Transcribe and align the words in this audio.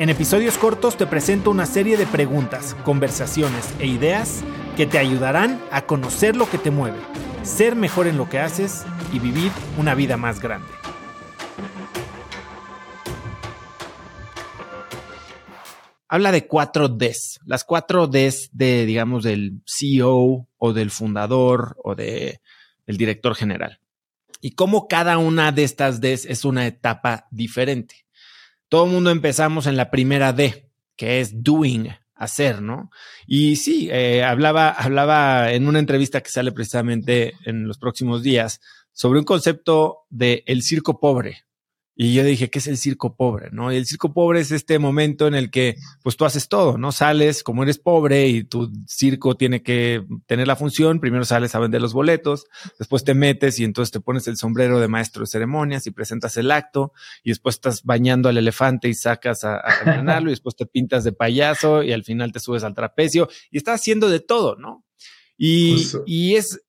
En 0.00 0.08
episodios 0.08 0.56
cortos 0.56 0.96
te 0.96 1.06
presento 1.06 1.50
una 1.50 1.66
serie 1.66 1.98
de 1.98 2.06
preguntas, 2.06 2.74
conversaciones 2.84 3.74
e 3.80 3.86
ideas 3.86 4.42
que 4.74 4.86
te 4.86 4.96
ayudarán 4.96 5.62
a 5.70 5.84
conocer 5.84 6.36
lo 6.36 6.48
que 6.48 6.56
te 6.56 6.70
mueve, 6.70 6.96
ser 7.42 7.76
mejor 7.76 8.06
en 8.06 8.16
lo 8.16 8.26
que 8.26 8.38
haces 8.38 8.86
y 9.12 9.18
vivir 9.18 9.52
una 9.76 9.94
vida 9.94 10.16
más 10.16 10.40
grande. 10.40 10.72
Habla 16.08 16.32
de 16.32 16.46
cuatro 16.46 16.88
Ds, 16.88 17.40
las 17.44 17.64
cuatro 17.64 18.06
Ds 18.06 18.48
de, 18.54 18.86
digamos, 18.86 19.22
del 19.22 19.60
CEO 19.66 20.48
o 20.56 20.72
del 20.72 20.90
fundador 20.90 21.76
o 21.84 21.94
de, 21.94 22.40
del 22.86 22.96
director 22.96 23.34
general. 23.34 23.80
Y 24.40 24.52
cómo 24.52 24.88
cada 24.88 25.18
una 25.18 25.52
de 25.52 25.64
estas 25.64 26.00
Ds 26.00 26.24
es 26.24 26.46
una 26.46 26.66
etapa 26.66 27.28
diferente 27.30 28.06
todo 28.70 28.86
el 28.86 28.92
mundo 28.92 29.10
empezamos 29.10 29.66
en 29.66 29.76
la 29.76 29.90
primera 29.90 30.32
D, 30.32 30.70
que 30.96 31.20
es 31.20 31.42
doing, 31.42 31.88
hacer, 32.14 32.62
¿no? 32.62 32.90
Y 33.26 33.56
sí, 33.56 33.88
eh, 33.90 34.22
hablaba, 34.22 34.70
hablaba 34.70 35.52
en 35.52 35.66
una 35.66 35.80
entrevista 35.80 36.22
que 36.22 36.30
sale 36.30 36.52
precisamente 36.52 37.34
en 37.44 37.66
los 37.66 37.78
próximos 37.78 38.22
días 38.22 38.60
sobre 38.92 39.18
un 39.18 39.24
concepto 39.24 40.06
de 40.08 40.44
el 40.46 40.62
circo 40.62 41.00
pobre, 41.00 41.44
y 42.02 42.14
yo 42.14 42.24
dije, 42.24 42.48
¿qué 42.48 42.60
es 42.60 42.66
el 42.66 42.78
circo 42.78 43.14
pobre? 43.14 43.50
¿No? 43.52 43.70
Y 43.70 43.76
el 43.76 43.84
circo 43.84 44.14
pobre 44.14 44.40
es 44.40 44.52
este 44.52 44.78
momento 44.78 45.26
en 45.26 45.34
el 45.34 45.50
que 45.50 45.76
pues 46.02 46.16
tú 46.16 46.24
haces 46.24 46.48
todo, 46.48 46.78
¿no? 46.78 46.92
Sales, 46.92 47.42
como 47.42 47.62
eres 47.62 47.76
pobre 47.76 48.26
y 48.26 48.42
tu 48.42 48.72
circo 48.86 49.36
tiene 49.36 49.62
que 49.62 50.06
tener 50.24 50.46
la 50.46 50.56
función, 50.56 50.98
primero 50.98 51.26
sales 51.26 51.54
a 51.54 51.58
vender 51.58 51.82
los 51.82 51.92
boletos, 51.92 52.46
después 52.78 53.04
te 53.04 53.12
metes 53.12 53.60
y 53.60 53.64
entonces 53.64 53.92
te 53.92 54.00
pones 54.00 54.26
el 54.28 54.38
sombrero 54.38 54.80
de 54.80 54.88
maestro 54.88 55.24
de 55.24 55.26
ceremonias 55.26 55.86
y 55.86 55.90
presentas 55.90 56.38
el 56.38 56.50
acto 56.52 56.94
y 57.22 57.32
después 57.32 57.56
estás 57.56 57.82
bañando 57.82 58.30
al 58.30 58.38
elefante 58.38 58.88
y 58.88 58.94
sacas 58.94 59.44
a, 59.44 59.58
a 59.58 60.20
y 60.22 60.24
después 60.24 60.56
te 60.56 60.64
pintas 60.64 61.04
de 61.04 61.12
payaso 61.12 61.82
y 61.82 61.92
al 61.92 62.04
final 62.04 62.32
te 62.32 62.40
subes 62.40 62.64
al 62.64 62.74
trapecio 62.74 63.28
y 63.50 63.58
estás 63.58 63.78
haciendo 63.78 64.08
de 64.08 64.20
todo, 64.20 64.56
¿no? 64.56 64.86
Y, 65.36 65.86
y 66.06 66.36
es, 66.36 66.62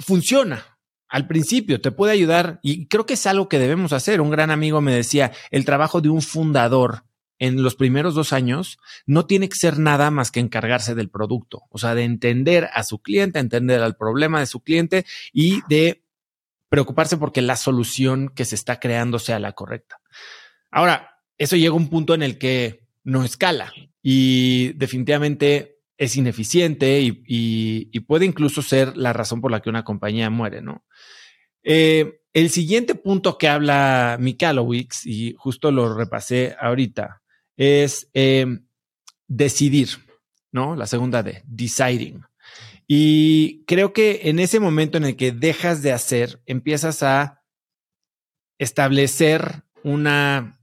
funciona, 0.00 0.71
al 1.12 1.26
principio 1.26 1.82
te 1.82 1.92
puede 1.92 2.14
ayudar 2.14 2.58
y 2.62 2.86
creo 2.86 3.04
que 3.04 3.14
es 3.14 3.26
algo 3.26 3.46
que 3.46 3.58
debemos 3.58 3.92
hacer. 3.92 4.22
Un 4.22 4.30
gran 4.30 4.50
amigo 4.50 4.80
me 4.80 4.94
decía, 4.94 5.30
el 5.50 5.66
trabajo 5.66 6.00
de 6.00 6.08
un 6.08 6.22
fundador 6.22 7.04
en 7.38 7.62
los 7.62 7.74
primeros 7.74 8.14
dos 8.14 8.32
años 8.32 8.78
no 9.04 9.26
tiene 9.26 9.50
que 9.50 9.56
ser 9.56 9.78
nada 9.78 10.10
más 10.10 10.30
que 10.30 10.40
encargarse 10.40 10.94
del 10.94 11.10
producto, 11.10 11.64
o 11.68 11.76
sea, 11.76 11.94
de 11.94 12.04
entender 12.04 12.70
a 12.72 12.82
su 12.82 13.02
cliente, 13.02 13.40
entender 13.40 13.82
al 13.82 13.94
problema 13.94 14.40
de 14.40 14.46
su 14.46 14.60
cliente 14.60 15.04
y 15.34 15.60
de 15.68 16.02
preocuparse 16.70 17.18
porque 17.18 17.42
la 17.42 17.56
solución 17.56 18.30
que 18.30 18.46
se 18.46 18.54
está 18.54 18.80
creando 18.80 19.18
sea 19.18 19.38
la 19.38 19.52
correcta. 19.52 20.00
Ahora, 20.70 21.18
eso 21.36 21.56
llega 21.56 21.74
a 21.74 21.76
un 21.76 21.90
punto 21.90 22.14
en 22.14 22.22
el 22.22 22.38
que 22.38 22.86
no 23.04 23.22
escala 23.22 23.70
y 24.02 24.72
definitivamente 24.76 25.71
es 26.02 26.16
ineficiente 26.16 27.00
y, 27.00 28.00
puede 28.00 28.26
incluso 28.26 28.60
ser 28.60 28.96
la 28.96 29.12
razón 29.12 29.40
por 29.40 29.52
la 29.52 29.60
que 29.60 29.70
una 29.70 29.84
compañía 29.84 30.30
muere, 30.30 30.60
¿no? 30.60 30.84
Eh, 31.62 32.20
el 32.32 32.50
siguiente 32.50 32.96
punto 32.96 33.38
que 33.38 33.48
habla 33.48 34.16
Mikalowicz, 34.18 35.06
y 35.06 35.34
justo 35.38 35.70
lo 35.70 35.94
repasé 35.94 36.56
ahorita, 36.60 37.22
es 37.56 38.10
eh, 38.14 38.46
decidir, 39.28 39.90
¿no? 40.50 40.74
La 40.74 40.86
segunda 40.86 41.22
de 41.22 41.42
deciding. 41.46 42.22
Y 42.88 43.64
creo 43.66 43.92
que 43.92 44.22
en 44.24 44.40
ese 44.40 44.58
momento 44.58 44.98
en 44.98 45.04
el 45.04 45.16
que 45.16 45.30
dejas 45.30 45.82
de 45.82 45.92
hacer, 45.92 46.42
empiezas 46.46 47.04
a 47.04 47.44
establecer 48.58 49.62
una 49.84 50.61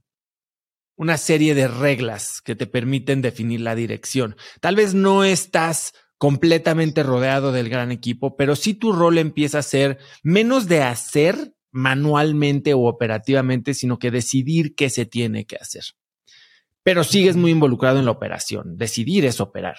una 1.00 1.16
serie 1.16 1.54
de 1.54 1.66
reglas 1.66 2.42
que 2.42 2.54
te 2.54 2.66
permiten 2.66 3.22
definir 3.22 3.62
la 3.62 3.74
dirección. 3.74 4.36
Tal 4.60 4.76
vez 4.76 4.92
no 4.92 5.24
estás 5.24 5.94
completamente 6.18 7.02
rodeado 7.02 7.52
del 7.52 7.70
gran 7.70 7.90
equipo, 7.90 8.36
pero 8.36 8.54
sí 8.54 8.74
tu 8.74 8.92
rol 8.92 9.16
empieza 9.16 9.60
a 9.60 9.62
ser 9.62 9.96
menos 10.22 10.68
de 10.68 10.82
hacer 10.82 11.54
manualmente 11.70 12.74
o 12.74 12.80
operativamente, 12.80 13.72
sino 13.72 13.98
que 13.98 14.10
decidir 14.10 14.74
qué 14.74 14.90
se 14.90 15.06
tiene 15.06 15.46
que 15.46 15.56
hacer. 15.56 15.84
Pero 16.82 17.02
sigues 17.02 17.34
muy 17.34 17.52
involucrado 17.52 17.98
en 17.98 18.04
la 18.04 18.10
operación. 18.10 18.76
Decidir 18.76 19.24
es 19.24 19.40
operar. 19.40 19.78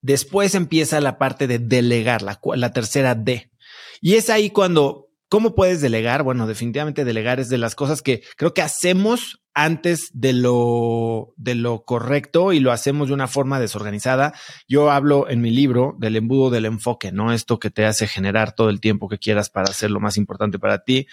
Después 0.00 0.54
empieza 0.54 1.00
la 1.00 1.18
parte 1.18 1.48
de 1.48 1.58
delegar, 1.58 2.22
la, 2.22 2.38
la 2.54 2.72
tercera 2.72 3.16
D. 3.16 3.50
Y 4.00 4.14
es 4.14 4.30
ahí 4.30 4.50
cuando 4.50 5.10
¿Cómo 5.30 5.54
puedes 5.54 5.80
delegar? 5.80 6.24
Bueno, 6.24 6.48
definitivamente 6.48 7.04
delegar 7.04 7.38
es 7.38 7.48
de 7.48 7.56
las 7.56 7.76
cosas 7.76 8.02
que 8.02 8.24
creo 8.36 8.52
que 8.52 8.62
hacemos 8.62 9.39
antes 9.54 10.10
de 10.12 10.32
lo, 10.32 11.34
de 11.36 11.54
lo 11.54 11.84
correcto 11.84 12.52
y 12.52 12.60
lo 12.60 12.72
hacemos 12.72 13.08
de 13.08 13.14
una 13.14 13.28
forma 13.28 13.60
desorganizada. 13.60 14.32
Yo 14.68 14.90
hablo 14.90 15.28
en 15.28 15.40
mi 15.40 15.50
libro 15.50 15.96
del 15.98 16.16
embudo 16.16 16.50
del 16.50 16.66
enfoque, 16.66 17.12
¿no? 17.12 17.32
Esto 17.32 17.58
que 17.58 17.70
te 17.70 17.84
hace 17.84 18.06
generar 18.06 18.54
todo 18.54 18.70
el 18.70 18.80
tiempo 18.80 19.08
que 19.08 19.18
quieras 19.18 19.50
para 19.50 19.70
hacer 19.70 19.90
lo 19.90 20.00
más 20.00 20.16
importante 20.16 20.58
para 20.58 20.84
ti. 20.84 21.06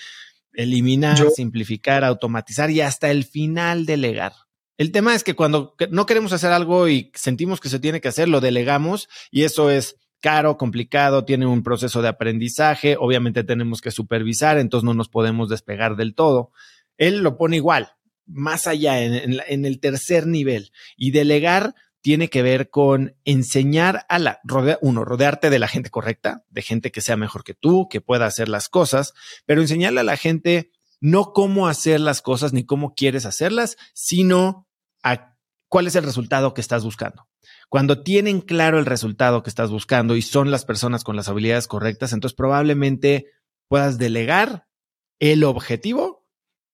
Eliminar, 0.53 1.17
simplificar, 1.35 2.03
automatizar 2.03 2.69
y 2.71 2.81
hasta 2.81 3.11
el 3.11 3.25
final 3.25 3.85
delegar. 3.85 4.33
El 4.77 4.91
tema 4.91 5.15
es 5.15 5.23
que 5.23 5.35
cuando 5.35 5.75
no 5.89 6.05
queremos 6.05 6.33
hacer 6.33 6.51
algo 6.51 6.87
y 6.87 7.11
sentimos 7.15 7.59
que 7.59 7.69
se 7.69 7.79
tiene 7.79 7.99
que 7.99 8.09
hacer, 8.09 8.29
lo 8.29 8.41
delegamos 8.41 9.09
y 9.31 9.43
eso 9.43 9.71
es 9.71 9.95
caro, 10.19 10.57
complicado, 10.57 11.25
tiene 11.25 11.45
un 11.45 11.63
proceso 11.63 12.01
de 12.01 12.09
aprendizaje, 12.09 12.95
obviamente 12.99 13.43
tenemos 13.43 13.81
que 13.81 13.91
supervisar, 13.91 14.57
entonces 14.57 14.85
no 14.85 14.93
nos 14.93 15.09
podemos 15.09 15.49
despegar 15.49 15.95
del 15.95 16.13
todo. 16.13 16.51
Él 16.97 17.19
lo 17.19 17.37
pone 17.37 17.57
igual, 17.57 17.96
más 18.27 18.67
allá, 18.67 19.01
en, 19.01 19.65
el 19.65 19.79
tercer 19.79 20.27
nivel. 20.27 20.71
Y 20.95 21.11
delegar 21.11 21.75
tiene 22.01 22.29
que 22.29 22.41
ver 22.41 22.69
con 22.69 23.15
enseñar 23.25 24.05
a 24.09 24.19
la, 24.19 24.39
uno, 24.81 25.03
rodearte 25.03 25.49
de 25.49 25.59
la 25.59 25.67
gente 25.67 25.89
correcta, 25.89 26.45
de 26.49 26.61
gente 26.61 26.91
que 26.91 27.01
sea 27.01 27.17
mejor 27.17 27.43
que 27.43 27.53
tú, 27.53 27.87
que 27.89 28.01
pueda 28.01 28.25
hacer 28.25 28.49
las 28.49 28.69
cosas, 28.69 29.13
pero 29.45 29.61
enseñarle 29.61 30.01
a 30.01 30.05
la 30.05 30.17
gente 30.17 30.71
no 30.99 31.33
cómo 31.33 31.67
hacer 31.67 31.99
las 31.99 32.21
cosas 32.21 32.53
ni 32.53 32.65
cómo 32.65 32.93
quieres 32.93 33.25
hacerlas, 33.25 33.77
sino 33.93 34.67
a 35.03 35.35
cuál 35.67 35.87
es 35.87 35.95
el 35.95 36.03
resultado 36.03 36.53
que 36.53 36.61
estás 36.61 36.83
buscando. 36.83 37.27
Cuando 37.69 38.01
tienen 38.03 38.41
claro 38.41 38.79
el 38.79 38.85
resultado 38.85 39.43
que 39.43 39.49
estás 39.49 39.69
buscando 39.69 40.15
y 40.15 40.21
son 40.21 40.51
las 40.51 40.65
personas 40.65 41.03
con 41.03 41.15
las 41.15 41.27
habilidades 41.27 41.67
correctas, 41.67 42.13
entonces 42.13 42.35
probablemente 42.35 43.27
puedas 43.67 43.97
delegar 43.97 44.67
el 45.19 45.43
objetivo 45.43 46.16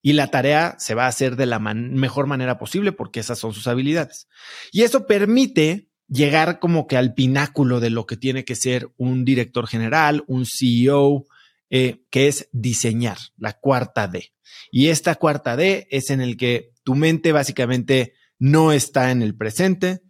y 0.06 0.14
la 0.14 0.28
tarea 0.28 0.76
se 0.78 0.94
va 0.94 1.06
a 1.06 1.08
hacer 1.08 1.38
de 1.38 1.46
la 1.46 1.60
mejor 1.60 2.28
manera 2.28 2.60
posible 2.60 2.92
porque 2.92 3.22
esas 3.22 3.40
son 3.40 3.54
sus 3.54 3.68
habilidades. 3.68 4.28
Y 4.74 4.82
eso 4.84 5.08
permite 5.08 5.90
llegar 6.10 6.60
como 6.60 6.88
que 6.88 6.98
al 6.98 7.14
pináculo 7.14 7.80
de 7.80 7.90
lo 7.90 8.06
que 8.06 8.18
tiene 8.18 8.44
que 8.44 8.56
ser 8.56 8.92
un 8.98 9.24
director 9.24 9.66
general, 9.66 10.26
un 10.28 10.46
CEO, 10.46 11.26
eh, 11.70 12.04
que 12.12 12.28
es 12.28 12.50
diseñar, 12.52 13.18
la 13.38 13.54
cuarta 13.54 14.10
D. 14.10 14.34
Y 14.72 14.90
esta 14.90 15.16
cuarta 15.16 15.56
D 15.56 15.88
es 15.90 16.10
en 16.10 16.20
el 16.20 16.36
que 16.36 16.74
tu 16.84 16.96
mente 16.96 17.32
básicamente 17.32 18.14
no 18.38 18.74
está 18.74 19.10
en 19.10 19.22
el 19.22 19.38
presente, 19.38 20.02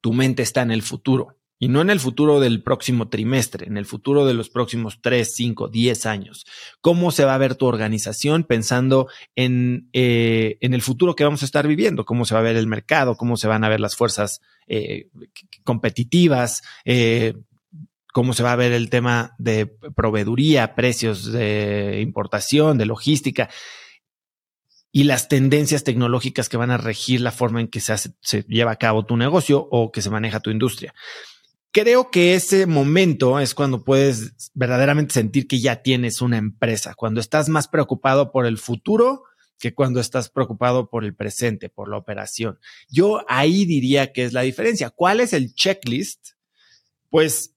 tu 0.00 0.14
mente 0.14 0.42
está 0.42 0.62
en 0.62 0.70
el 0.70 0.80
futuro 0.80 1.39
y 1.62 1.68
no 1.68 1.82
en 1.82 1.90
el 1.90 2.00
futuro 2.00 2.40
del 2.40 2.62
próximo 2.62 3.10
trimestre, 3.10 3.66
en 3.66 3.76
el 3.76 3.84
futuro 3.84 4.24
de 4.24 4.32
los 4.32 4.48
próximos 4.48 5.00
3, 5.02 5.30
5, 5.32 5.68
10 5.68 6.06
años. 6.06 6.46
¿Cómo 6.80 7.12
se 7.12 7.26
va 7.26 7.34
a 7.34 7.38
ver 7.38 7.54
tu 7.54 7.66
organización 7.66 8.44
pensando 8.44 9.08
en, 9.36 9.90
eh, 9.92 10.56
en 10.62 10.72
el 10.72 10.80
futuro 10.80 11.14
que 11.14 11.24
vamos 11.24 11.42
a 11.42 11.44
estar 11.44 11.68
viviendo? 11.68 12.06
¿Cómo 12.06 12.24
se 12.24 12.32
va 12.32 12.40
a 12.40 12.44
ver 12.44 12.56
el 12.56 12.66
mercado? 12.66 13.14
¿Cómo 13.14 13.36
se 13.36 13.46
van 13.46 13.62
a 13.62 13.68
ver 13.68 13.78
las 13.78 13.94
fuerzas 13.94 14.40
eh, 14.66 15.10
competitivas? 15.62 16.62
Eh, 16.86 17.34
¿Cómo 18.10 18.32
se 18.32 18.42
va 18.42 18.52
a 18.52 18.56
ver 18.56 18.72
el 18.72 18.88
tema 18.88 19.34
de 19.38 19.66
proveeduría, 19.66 20.74
precios 20.74 21.30
de 21.30 22.00
importación, 22.00 22.78
de 22.78 22.86
logística? 22.86 23.50
y 24.92 25.04
las 25.04 25.28
tendencias 25.28 25.84
tecnológicas 25.84 26.48
que 26.48 26.56
van 26.56 26.72
a 26.72 26.76
regir 26.76 27.20
la 27.20 27.30
forma 27.30 27.60
en 27.60 27.68
que 27.68 27.78
se 27.78 28.42
lleva 28.48 28.72
a 28.72 28.76
cabo 28.76 29.06
tu 29.06 29.16
negocio 29.16 29.68
o 29.70 29.92
que 29.92 30.02
se 30.02 30.10
maneja 30.10 30.40
tu 30.40 30.50
industria. 30.50 30.92
Creo 31.72 32.10
que 32.10 32.34
ese 32.34 32.66
momento 32.66 33.38
es 33.38 33.54
cuando 33.54 33.84
puedes 33.84 34.50
verdaderamente 34.54 35.14
sentir 35.14 35.46
que 35.46 35.60
ya 35.60 35.82
tienes 35.82 36.20
una 36.20 36.36
empresa, 36.36 36.94
cuando 36.94 37.20
estás 37.20 37.48
más 37.48 37.68
preocupado 37.68 38.32
por 38.32 38.46
el 38.46 38.58
futuro 38.58 39.24
que 39.60 39.74
cuando 39.74 40.00
estás 40.00 40.30
preocupado 40.30 40.88
por 40.88 41.04
el 41.04 41.14
presente, 41.14 41.68
por 41.68 41.88
la 41.88 41.98
operación. 41.98 42.58
Yo 42.88 43.22
ahí 43.28 43.66
diría 43.66 44.12
que 44.12 44.24
es 44.24 44.32
la 44.32 44.40
diferencia. 44.40 44.90
¿Cuál 44.90 45.20
es 45.20 45.32
el 45.32 45.54
checklist? 45.54 46.30
Pues 47.10 47.54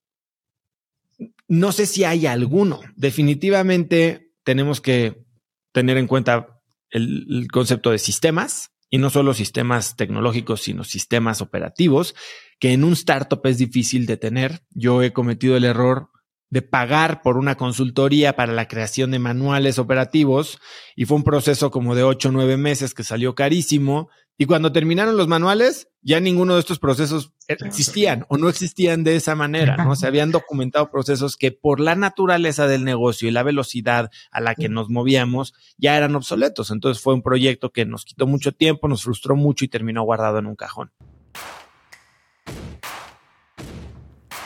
no 1.48 1.72
sé 1.72 1.86
si 1.86 2.04
hay 2.04 2.28
alguno. 2.28 2.82
Definitivamente 2.96 4.32
tenemos 4.44 4.82
que 4.82 5.24
tener 5.72 5.98
en 5.98 6.08
cuenta 6.08 6.62
el, 6.90 7.48
concepto 7.52 7.92
de 7.92 8.00
sistemas 8.00 8.73
y 8.94 9.00
no 9.00 9.10
solo 9.10 9.34
sistemas 9.34 9.96
tecnológicos, 9.96 10.62
sino 10.62 10.84
sistemas 10.84 11.42
operativos, 11.42 12.14
que 12.60 12.74
en 12.74 12.84
un 12.84 12.94
startup 12.94 13.42
es 13.46 13.58
difícil 13.58 14.06
de 14.06 14.18
tener. 14.18 14.62
Yo 14.70 15.02
he 15.02 15.12
cometido 15.12 15.58
el 15.58 15.64
error 15.64 16.12
de 16.52 16.62
pagar 16.62 17.24
por 17.24 17.38
una 17.38 17.56
consultoría 17.56 18.36
para 18.36 18.54
la 18.54 18.68
creación 18.68 19.10
de 19.10 19.18
manuales 19.18 19.80
operativos 19.80 20.60
y 20.96 21.06
fue 21.06 21.18
un 21.18 21.24
proceso 21.24 21.72
como 21.72 21.96
de 21.96 22.04
ocho 22.04 22.30
o 22.30 22.32
nueve 22.34 22.56
meses 22.56 22.94
que 22.94 23.04
salió 23.04 23.34
carísimo. 23.34 24.12
Y 24.38 24.46
cuando 24.46 24.72
terminaron 24.72 25.18
los 25.18 25.28
manuales, 25.28 25.88
ya 26.04 26.20
ninguno 26.20 26.54
de 26.54 26.60
estos 26.60 26.78
procesos 26.78 27.33
existían 27.48 28.26
o 28.30 28.38
no 28.38 28.50
existían 28.50 29.04
de 29.04 29.16
esa 29.16 29.36
manera, 29.36 29.78
¿no? 29.78 29.96
Se 29.96 30.08
habían 30.08 30.32
documentado 30.32 30.90
procesos 30.90 31.38
que 31.38 31.52
por 31.52 31.80
la 31.80 31.96
naturaleza 31.96 32.68
del 32.68 32.84
negocio 32.84 33.28
y 33.28 33.32
la 33.32 33.44
velocidad 33.44 34.12
a 34.32 34.42
la 34.42 34.56
que 34.56 34.70
nos 34.70 34.90
movíamos 34.90 35.54
ya 35.78 35.98
eran 35.98 36.16
obsoletos. 36.16 36.72
Entonces 36.72 37.02
fue 37.02 37.14
un 37.14 37.22
proyecto 37.22 37.72
que 37.72 37.86
nos 37.86 38.06
quitó 38.06 38.28
mucho 38.28 38.52
tiempo, 38.52 38.88
nos 38.88 39.04
frustró 39.04 39.36
mucho 39.36 39.66
y 39.66 39.68
terminó 39.68 40.04
guardado 40.04 40.40
en 40.40 40.46
un 40.46 40.56
cajón. 40.56 40.92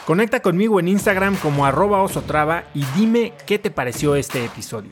Conecta 0.05 0.41
conmigo 0.41 0.79
en 0.79 0.87
Instagram 0.87 1.35
como 1.35 1.65
arroba 1.65 2.01
osotrava 2.01 2.63
y 2.73 2.85
dime 2.95 3.33
qué 3.45 3.59
te 3.59 3.71
pareció 3.71 4.15
este 4.15 4.45
episodio. 4.45 4.91